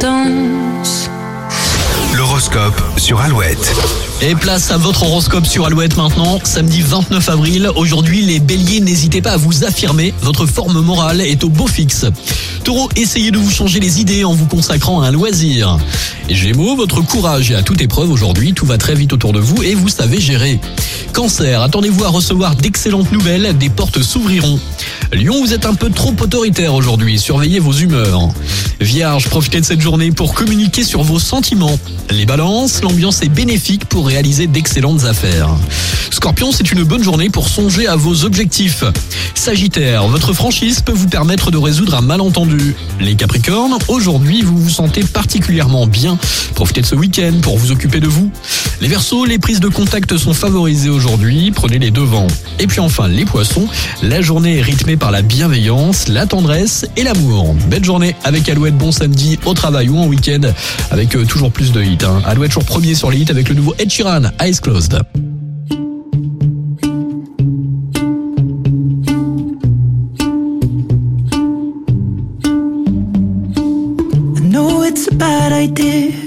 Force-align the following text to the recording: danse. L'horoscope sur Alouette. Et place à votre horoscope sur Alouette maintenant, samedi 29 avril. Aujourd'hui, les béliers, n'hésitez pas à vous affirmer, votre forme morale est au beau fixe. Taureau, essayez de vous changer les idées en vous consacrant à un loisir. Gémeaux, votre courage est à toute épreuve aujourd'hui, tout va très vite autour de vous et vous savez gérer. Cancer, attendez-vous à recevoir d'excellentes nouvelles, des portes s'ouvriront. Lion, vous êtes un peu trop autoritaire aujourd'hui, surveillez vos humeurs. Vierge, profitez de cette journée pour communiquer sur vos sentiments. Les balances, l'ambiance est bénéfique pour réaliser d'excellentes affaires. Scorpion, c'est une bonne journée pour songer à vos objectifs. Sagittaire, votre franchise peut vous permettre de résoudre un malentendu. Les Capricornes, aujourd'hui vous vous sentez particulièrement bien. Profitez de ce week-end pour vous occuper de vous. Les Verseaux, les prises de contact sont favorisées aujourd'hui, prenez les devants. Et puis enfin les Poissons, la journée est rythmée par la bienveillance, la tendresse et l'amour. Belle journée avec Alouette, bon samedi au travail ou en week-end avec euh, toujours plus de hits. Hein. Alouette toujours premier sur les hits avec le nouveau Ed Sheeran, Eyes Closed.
danse. 0.00 1.08
L'horoscope 2.16 2.80
sur 2.96 3.20
Alouette. 3.20 3.74
Et 4.22 4.34
place 4.34 4.70
à 4.70 4.78
votre 4.78 5.02
horoscope 5.02 5.46
sur 5.46 5.66
Alouette 5.66 5.96
maintenant, 5.96 6.40
samedi 6.44 6.80
29 6.80 7.28
avril. 7.28 7.70
Aujourd'hui, 7.76 8.22
les 8.22 8.40
béliers, 8.40 8.80
n'hésitez 8.80 9.20
pas 9.20 9.32
à 9.32 9.36
vous 9.36 9.64
affirmer, 9.64 10.14
votre 10.22 10.46
forme 10.46 10.80
morale 10.80 11.20
est 11.20 11.44
au 11.44 11.48
beau 11.48 11.66
fixe. 11.66 12.06
Taureau, 12.64 12.88
essayez 12.96 13.30
de 13.30 13.38
vous 13.38 13.50
changer 13.50 13.80
les 13.80 14.00
idées 14.00 14.24
en 14.24 14.32
vous 14.32 14.46
consacrant 14.46 15.02
à 15.02 15.08
un 15.08 15.10
loisir. 15.12 15.78
Gémeaux, 16.28 16.74
votre 16.74 17.02
courage 17.02 17.50
est 17.50 17.54
à 17.54 17.62
toute 17.62 17.80
épreuve 17.80 18.10
aujourd'hui, 18.10 18.54
tout 18.54 18.66
va 18.66 18.78
très 18.78 18.94
vite 18.94 19.12
autour 19.12 19.32
de 19.32 19.40
vous 19.40 19.62
et 19.62 19.74
vous 19.74 19.88
savez 19.88 20.20
gérer. 20.20 20.58
Cancer, 21.12 21.62
attendez-vous 21.62 22.04
à 22.04 22.08
recevoir 22.08 22.56
d'excellentes 22.56 23.12
nouvelles, 23.12 23.56
des 23.58 23.68
portes 23.68 24.02
s'ouvriront. 24.02 24.58
Lion, 25.12 25.40
vous 25.40 25.52
êtes 25.52 25.66
un 25.66 25.74
peu 25.74 25.90
trop 25.90 26.14
autoritaire 26.20 26.74
aujourd'hui, 26.74 27.18
surveillez 27.18 27.60
vos 27.60 27.72
humeurs. 27.72 28.28
Vierge, 28.80 29.28
profitez 29.28 29.60
de 29.60 29.64
cette 29.64 29.80
journée 29.80 30.10
pour 30.10 30.34
communiquer 30.34 30.82
sur 30.82 31.02
vos 31.02 31.20
sentiments. 31.20 31.78
Les 32.10 32.26
balances, 32.26 32.82
l'ambiance 32.82 33.22
est 33.22 33.28
bénéfique 33.28 33.84
pour 33.86 34.06
réaliser 34.08 34.46
d'excellentes 34.46 35.04
affaires. 35.04 35.48
Scorpion, 36.10 36.50
c'est 36.50 36.72
une 36.72 36.82
bonne 36.82 37.02
journée 37.02 37.30
pour 37.30 37.48
songer 37.48 37.86
à 37.86 37.94
vos 37.94 38.24
objectifs. 38.24 38.84
Sagittaire, 39.34 40.08
votre 40.08 40.32
franchise 40.32 40.80
peut 40.80 40.92
vous 40.92 41.08
permettre 41.08 41.50
de 41.50 41.58
résoudre 41.58 41.94
un 41.94 42.00
malentendu. 42.00 42.74
Les 43.00 43.14
Capricornes, 43.14 43.78
aujourd'hui 43.88 44.42
vous 44.42 44.58
vous 44.58 44.70
sentez 44.70 45.04
particulièrement 45.04 45.86
bien. 45.86 46.18
Profitez 46.54 46.80
de 46.80 46.86
ce 46.86 46.94
week-end 46.94 47.34
pour 47.42 47.58
vous 47.58 47.70
occuper 47.70 48.00
de 48.00 48.08
vous. 48.08 48.30
Les 48.80 48.88
Verseaux, 48.88 49.24
les 49.24 49.38
prises 49.38 49.60
de 49.60 49.68
contact 49.68 50.16
sont 50.16 50.34
favorisées 50.34 50.90
aujourd'hui, 50.90 51.50
prenez 51.50 51.78
les 51.78 51.90
devants. 51.90 52.26
Et 52.58 52.66
puis 52.66 52.80
enfin 52.80 53.08
les 53.08 53.24
Poissons, 53.24 53.66
la 54.02 54.20
journée 54.20 54.58
est 54.58 54.62
rythmée 54.62 54.96
par 54.96 55.10
la 55.10 55.22
bienveillance, 55.22 56.08
la 56.08 56.26
tendresse 56.26 56.86
et 56.96 57.02
l'amour. 57.02 57.54
Belle 57.68 57.84
journée 57.84 58.14
avec 58.24 58.48
Alouette, 58.48 58.76
bon 58.76 58.92
samedi 58.92 59.38
au 59.46 59.54
travail 59.54 59.88
ou 59.88 59.98
en 59.98 60.06
week-end 60.06 60.40
avec 60.90 61.16
euh, 61.16 61.24
toujours 61.24 61.50
plus 61.50 61.72
de 61.72 61.82
hits. 61.82 61.98
Hein. 62.04 62.22
Alouette 62.26 62.50
toujours 62.50 62.64
premier 62.64 62.94
sur 62.94 63.10
les 63.10 63.18
hits 63.18 63.30
avec 63.30 63.48
le 63.48 63.54
nouveau 63.54 63.74
Ed 63.78 63.90
Sheeran, 63.90 64.22
Eyes 64.40 64.60
Closed. 64.60 65.00